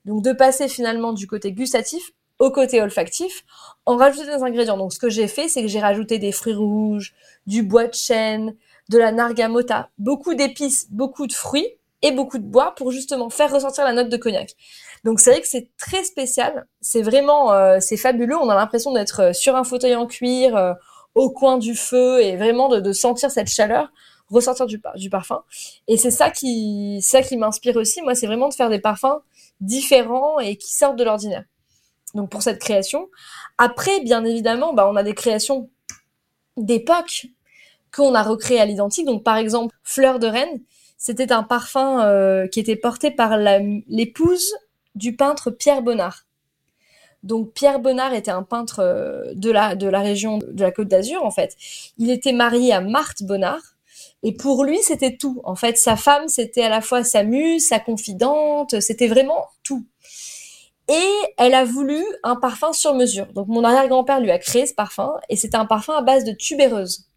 Donc 0.06 0.24
de 0.24 0.32
passer 0.32 0.68
finalement 0.68 1.14
du 1.14 1.28
côté 1.28 1.52
gustatif 1.52 2.12
au 2.40 2.52
côté 2.52 2.82
olfactif 2.82 3.44
en 3.86 3.96
rajoutant 3.98 4.38
des 4.38 4.44
ingrédients. 4.44 4.78
Donc 4.78 4.94
ce 4.94 5.00
que 5.00 5.10
j'ai 5.10 5.28
fait 5.28 5.48
c'est 5.50 5.62
que 5.62 5.68
j'ai 5.68 5.80
rajouté 5.80 6.18
des 6.18 6.32
fruits 6.32 6.56
rouges, 6.56 7.14
du 7.46 7.62
bois 7.62 7.88
de 7.88 7.94
chêne, 7.94 8.56
de 8.90 8.98
la 8.98 9.12
nargamota, 9.12 9.90
beaucoup 10.00 10.34
d'épices, 10.34 10.88
beaucoup 10.90 11.28
de 11.28 11.34
fruits 11.34 11.78
et 12.02 12.12
beaucoup 12.12 12.38
de 12.38 12.46
bois 12.46 12.76
pour 12.76 12.92
justement 12.92 13.30
faire 13.30 13.52
ressortir 13.52 13.84
la 13.84 13.94
note 13.94 14.10
de 14.10 14.18
cognac. 14.18 14.56
Donc 15.04 15.20
c'est 15.20 15.32
vrai 15.32 15.42
que 15.42 15.48
c'est 15.48 15.70
très 15.78 16.04
spécial, 16.04 16.68
c'est 16.82 17.02
vraiment 17.02 17.54
euh, 17.54 17.78
c'est 17.80 17.98
fabuleux, 17.98 18.38
on 18.38 18.50
a 18.50 18.56
l'impression 18.56 18.92
d'être 18.94 19.22
euh, 19.22 19.34
sur 19.34 19.56
un 19.56 19.64
fauteuil 19.64 19.96
en 19.96 20.06
cuir 20.06 20.56
euh, 20.56 20.74
au 21.16 21.32
coin 21.32 21.58
du 21.58 21.76
feu 21.76 22.22
et 22.22 22.36
vraiment 22.36 22.70
de, 22.70 22.92
sentir 22.92 23.32
cette 23.32 23.48
chaleur 23.48 23.92
ressortir 24.30 24.66
du, 24.66 24.82
du 24.96 25.10
parfum. 25.10 25.44
Et 25.88 25.98
c'est 25.98 26.12
ça 26.12 26.30
qui 26.30 27.00
ça 27.02 27.22
qui 27.22 27.38
m'inspire 27.38 27.78
aussi, 27.78 28.02
moi 28.02 28.16
c'est 28.16 28.28
vraiment 28.28 28.50
de 28.50 28.54
faire 28.54 28.70
des 28.70 28.80
parfums 28.80 29.22
différents 29.62 30.40
et 30.40 30.58
qui 30.58 30.74
sortent 30.74 30.98
de 30.98 31.04
l'ordinaire. 31.04 31.46
Donc 32.14 32.30
pour 32.30 32.42
cette 32.42 32.60
création, 32.60 33.10
après 33.58 34.02
bien 34.02 34.24
évidemment, 34.26 34.74
bah, 34.74 34.88
on 34.92 34.96
a 34.96 35.04
des 35.04 35.16
créations 35.16 35.70
d'époque 36.58 37.28
qu'on 37.96 38.14
a 38.16 38.24
recréées 38.24 38.60
à 38.60 38.66
l'identique. 38.66 39.06
Donc 39.06 39.24
par 39.24 39.38
exemple, 39.38 39.76
Fleur 39.84 40.20
de 40.20 40.28
Reine, 40.28 40.62
c'était 40.98 41.32
un 41.32 41.44
parfum 41.44 42.04
euh, 42.04 42.48
qui 42.48 42.60
était 42.60 42.76
porté 42.76 43.12
par 43.12 43.38
l'épouse 43.38 44.54
du 44.96 45.16
peintre 45.16 45.52
Pierre 45.52 45.82
Bonnard. 45.82 46.26
Donc 47.24 47.54
Pierre 47.54 47.80
Bonnard 47.80 48.14
était 48.14 48.32
un 48.32 48.44
peintre 48.44 48.80
euh, 48.80 49.34
de 49.36 49.52
la, 49.52 49.76
de 49.76 49.88
la 49.88 50.02
région 50.02 50.38
de 50.38 50.62
la 50.62 50.72
Côte 50.72 50.88
d'Azur 50.88 51.24
en 51.24 51.32
fait. 51.32 51.56
Il 51.98 52.10
était 52.10 52.34
marié 52.34 52.74
à 52.74 52.82
Marthe 52.82 53.24
Bonnard 53.24 53.76
et 54.24 54.34
pour 54.34 54.64
lui 54.64 54.80
c'était 54.82 55.18
tout. 55.18 55.42
En 55.44 55.56
fait 55.56 55.78
sa 55.78 55.96
femme 55.96 56.28
c'était 56.28 56.64
à 56.64 56.70
la 56.70 56.82
fois 56.82 57.04
sa 57.04 57.24
muse, 57.24 57.68
sa 57.68 57.80
confidente, 57.80 58.80
c'était 58.82 59.08
vraiment 59.08 59.46
tout. 59.64 59.86
Et 60.90 61.34
elle 61.38 61.54
a 61.54 61.66
voulu 61.66 62.02
un 62.24 62.38
parfum 62.38 62.72
sur 62.72 62.94
mesure. 62.96 63.28
Donc 63.34 63.48
mon 63.48 63.64
arrière-grand-père 63.64 64.22
lui 64.22 64.32
a 64.32 64.40
créé 64.40 64.66
ce 64.66 64.74
parfum 64.74 65.14
et 65.30 65.36
c'était 65.36 65.58
un 65.58 65.66
parfum 65.66 65.94
à 65.94 66.02
base 66.02 66.24
de 66.24 66.32
tubéreuse. 66.32 67.08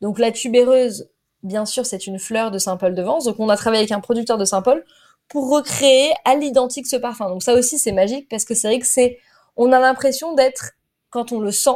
Donc 0.00 0.18
la 0.18 0.32
tubéreuse, 0.32 1.10
bien 1.44 1.66
sûr, 1.66 1.86
c'est 1.86 2.06
une 2.06 2.18
fleur 2.18 2.50
de 2.50 2.58
Saint-Paul-de-Vence. 2.58 3.26
Donc 3.26 3.36
on 3.38 3.48
a 3.48 3.56
travaillé 3.56 3.82
avec 3.82 3.92
un 3.92 4.00
producteur 4.00 4.38
de 4.38 4.44
Saint-Paul 4.44 4.84
pour 5.28 5.50
recréer 5.50 6.12
à 6.24 6.34
l'identique 6.34 6.86
ce 6.86 6.96
parfum. 6.96 7.28
Donc 7.28 7.42
ça 7.42 7.54
aussi 7.54 7.78
c'est 7.78 7.92
magique 7.92 8.28
parce 8.28 8.44
que 8.44 8.54
c'est 8.54 8.68
vrai 8.68 8.78
que 8.80 8.86
c'est, 8.86 9.18
on 9.56 9.70
a 9.72 9.78
l'impression 9.78 10.34
d'être, 10.34 10.72
quand 11.10 11.32
on 11.32 11.40
le 11.40 11.52
sent, 11.52 11.70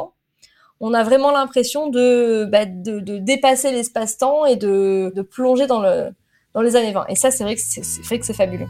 on 0.81 0.93
a 0.93 1.03
vraiment 1.03 1.31
l'impression 1.31 1.87
de, 1.87 2.47
bah, 2.51 2.65
de, 2.65 2.99
dépasser 3.17 3.71
l'espace-temps 3.71 4.45
et 4.45 4.55
de, 4.55 5.11
de, 5.15 5.21
plonger 5.21 5.67
dans, 5.67 5.81
le, 5.81 6.09
dans 6.53 6.61
les 6.61 6.75
années 6.75 6.91
20. 6.91 7.05
Et 7.07 7.15
ça 7.15 7.31
c'est 7.31 7.43
vrai 7.43 7.55
que 7.55 7.61
c'est 7.61 8.01
vrai 8.03 8.19
que 8.19 8.25
c'est 8.25 8.33
fabuleux. 8.33 8.67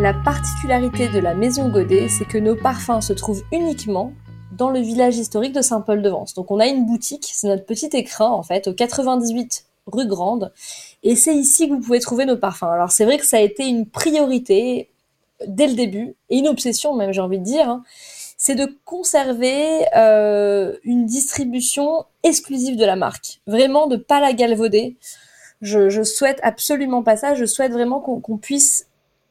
La 0.00 0.12
particularité 0.12 1.08
de 1.08 1.20
la 1.20 1.34
maison 1.34 1.68
Godet, 1.68 2.08
c'est 2.08 2.24
que 2.24 2.36
nos 2.36 2.56
parfums 2.56 3.00
se 3.00 3.12
trouvent 3.12 3.44
uniquement 3.52 4.12
dans 4.56 4.70
le 4.70 4.80
village 4.80 5.16
historique 5.16 5.52
de 5.52 5.62
Saint-Paul-de-Vence. 5.62 6.34
Donc 6.34 6.50
on 6.50 6.60
a 6.60 6.66
une 6.66 6.86
boutique, 6.86 7.30
c'est 7.32 7.48
notre 7.48 7.64
petit 7.64 7.90
écrin 7.92 8.28
en 8.28 8.42
fait, 8.42 8.68
au 8.68 8.72
98 8.72 9.66
rue 9.86 10.06
Grande. 10.06 10.52
Et 11.02 11.16
c'est 11.16 11.34
ici 11.34 11.68
que 11.68 11.74
vous 11.74 11.80
pouvez 11.80 12.00
trouver 12.00 12.24
nos 12.24 12.36
parfums. 12.36 12.64
Alors 12.64 12.90
c'est 12.90 13.04
vrai 13.04 13.18
que 13.18 13.26
ça 13.26 13.36
a 13.38 13.40
été 13.40 13.66
une 13.66 13.86
priorité 13.86 14.88
dès 15.46 15.66
le 15.66 15.74
début, 15.74 16.14
et 16.30 16.38
une 16.38 16.48
obsession 16.48 16.94
même 16.94 17.12
j'ai 17.12 17.20
envie 17.20 17.38
de 17.38 17.44
dire, 17.44 17.68
hein. 17.68 17.82
c'est 18.38 18.54
de 18.54 18.78
conserver 18.84 19.84
euh, 19.96 20.76
une 20.84 21.06
distribution 21.06 22.04
exclusive 22.22 22.76
de 22.76 22.84
la 22.84 22.96
marque. 22.96 23.40
Vraiment 23.46 23.86
de 23.86 23.96
pas 23.96 24.20
la 24.20 24.32
galvauder. 24.32 24.96
Je, 25.60 25.88
je 25.88 26.02
souhaite 26.02 26.40
absolument 26.42 27.02
pas 27.02 27.16
ça, 27.16 27.34
je 27.34 27.44
souhaite 27.44 27.72
vraiment 27.72 28.00
qu'on 28.00 28.38
puisse 28.38 28.86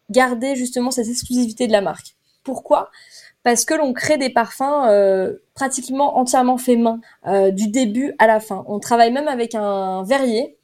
garder 0.10 0.56
justement 0.56 0.92
cette 0.92 1.08
exclusivité 1.08 1.68
de 1.68 1.72
la 1.72 1.82
marque. 1.82 2.16
Pourquoi? 2.44 2.90
Parce 3.44 3.66
que 3.66 3.74
l'on 3.74 3.94
crée 3.94 4.18
des 4.18 4.30
parfums 4.30 4.86
euh, 4.88 5.34
pratiquement 5.54 6.18
entièrement 6.18 6.58
faits 6.58 6.80
main, 6.80 7.02
euh, 7.28 7.52
du 7.52 7.68
début 7.68 8.14
à 8.20 8.28
la 8.28 8.40
fin. 8.40 8.64
On 8.68 8.80
travaille 8.80 9.12
même 9.12 9.28
avec 9.28 9.54
un 9.56 10.04
verrier 10.04 10.58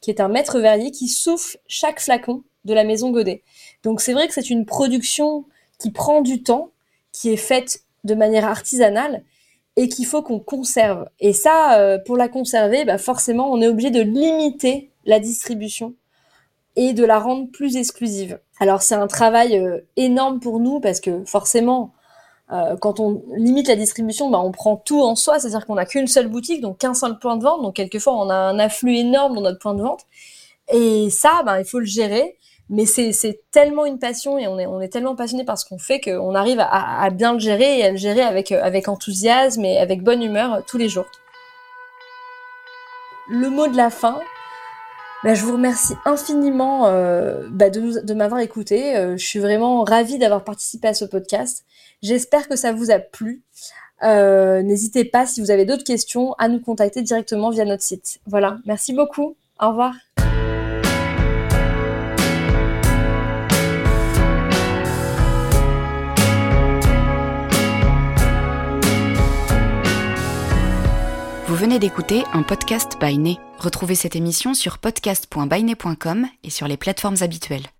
qui 0.00 0.10
est 0.10 0.20
un 0.20 0.28
maître 0.28 0.58
verrier 0.58 0.90
qui 0.90 1.08
souffle 1.08 1.58
chaque 1.66 2.00
flacon 2.00 2.42
de 2.64 2.74
la 2.74 2.84
maison 2.84 3.10
Godet. 3.10 3.42
Donc 3.82 4.00
c'est 4.00 4.12
vrai 4.12 4.26
que 4.28 4.34
c'est 4.34 4.50
une 4.50 4.66
production 4.66 5.44
qui 5.78 5.90
prend 5.90 6.20
du 6.20 6.42
temps, 6.42 6.70
qui 7.12 7.30
est 7.30 7.38
faite 7.38 7.80
de 8.04 8.14
manière 8.14 8.46
artisanale 8.46 9.22
et 9.76 9.88
qu'il 9.88 10.06
faut 10.06 10.22
qu'on 10.22 10.40
conserve. 10.40 11.08
Et 11.20 11.32
ça, 11.32 11.78
euh, 11.78 11.98
pour 11.98 12.16
la 12.16 12.28
conserver, 12.28 12.84
bah 12.84 12.98
forcément, 12.98 13.50
on 13.50 13.60
est 13.60 13.66
obligé 13.66 13.90
de 13.90 14.00
limiter 14.00 14.90
la 15.04 15.20
distribution 15.20 15.94
et 16.76 16.92
de 16.92 17.04
la 17.04 17.18
rendre 17.18 17.50
plus 17.50 17.76
exclusive. 17.76 18.38
Alors 18.60 18.82
c'est 18.82 18.94
un 18.94 19.06
travail 19.06 19.58
euh, 19.58 19.80
énorme 19.96 20.40
pour 20.40 20.60
nous 20.60 20.80
parce 20.80 21.00
que 21.00 21.24
forcément, 21.24 21.92
euh, 22.54 22.76
quand 22.76 23.00
on 23.00 23.22
limite 23.36 23.68
la 23.68 23.76
distribution, 23.76 24.30
bah, 24.30 24.40
on 24.40 24.52
prend 24.52 24.76
tout 24.76 25.02
en 25.02 25.16
soi, 25.16 25.38
c'est-à-dire 25.38 25.66
qu'on 25.66 25.74
n'a 25.74 25.86
qu'une 25.86 26.06
seule 26.06 26.28
boutique, 26.28 26.60
donc 26.60 26.78
qu'un 26.78 26.94
seul 26.94 27.18
point 27.18 27.36
de 27.36 27.42
vente, 27.42 27.62
donc 27.62 27.74
quelquefois 27.74 28.14
on 28.14 28.30
a 28.30 28.34
un 28.34 28.58
afflux 28.58 28.96
énorme 28.96 29.34
dans 29.34 29.42
notre 29.42 29.58
point 29.58 29.74
de 29.74 29.82
vente. 29.82 30.02
Et 30.72 31.10
ça, 31.10 31.42
bah, 31.44 31.60
il 31.60 31.66
faut 31.66 31.80
le 31.80 31.86
gérer 31.86 32.38
mais 32.70 32.86
c'est 32.86 33.42
tellement 33.50 33.84
une 33.84 33.98
passion 33.98 34.38
et 34.38 34.46
on 34.46 34.58
est, 34.58 34.66
on 34.66 34.80
est 34.80 34.88
tellement 34.88 35.14
passionné 35.14 35.44
par 35.44 35.58
ce 35.58 35.66
qu'on 35.66 35.78
fait 35.78 36.00
qu'on 36.00 36.34
arrive 36.34 36.60
à, 36.60 37.02
à, 37.02 37.10
bien 37.10 37.34
le 37.34 37.38
gérer 37.38 37.78
et 37.78 37.84
à 37.84 37.90
le 37.90 37.98
gérer 37.98 38.22
avec, 38.22 38.52
avec 38.52 38.88
enthousiasme 38.88 39.64
et 39.64 39.78
avec 39.78 40.02
bonne 40.02 40.22
humeur 40.22 40.62
tous 40.66 40.78
les 40.78 40.88
jours. 40.88 41.04
Le 43.28 43.50
mot 43.50 43.68
de 43.68 43.76
la 43.76 43.90
fin, 43.90 44.20
bah, 45.24 45.32
je 45.32 45.42
vous 45.42 45.52
remercie 45.52 45.94
infiniment 46.04 46.86
euh, 46.86 47.48
bah, 47.50 47.70
de, 47.70 48.12
m'avoir 48.12 48.42
écouté. 48.42 48.94
Euh, 48.94 49.16
je 49.16 49.24
suis 49.24 49.38
vraiment 49.38 49.82
ravie 49.82 50.18
d'avoir 50.18 50.44
participé 50.44 50.88
à 50.88 50.92
ce 50.92 51.06
podcast. 51.06 51.64
J'espère 52.02 52.46
que 52.46 52.56
ça 52.56 52.72
vous 52.72 52.90
a 52.90 52.98
plu. 52.98 53.42
Euh, 54.02 54.60
N'hésitez 54.62 55.06
pas, 55.06 55.24
si 55.24 55.40
vous 55.40 55.50
avez 55.50 55.64
d'autres 55.64 55.82
questions, 55.82 56.34
à 56.34 56.48
nous 56.48 56.60
contacter 56.60 57.00
directement 57.00 57.48
via 57.48 57.64
notre 57.64 57.82
site. 57.82 58.20
Voilà, 58.26 58.58
merci 58.66 58.92
beaucoup. 58.92 59.34
Au 59.58 59.68
revoir. 59.68 59.94
Vous 71.46 71.54
venez 71.54 71.78
d'écouter 71.78 72.24
un 72.34 72.42
podcast 72.42 72.98
by 73.00 73.16
Retrouvez 73.64 73.94
cette 73.94 74.14
émission 74.14 74.52
sur 74.52 74.76
podcast.byné.com 74.76 76.26
et 76.42 76.50
sur 76.50 76.68
les 76.68 76.76
plateformes 76.76 77.16
habituelles. 77.22 77.73